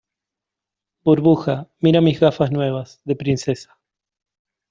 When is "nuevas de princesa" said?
2.51-3.77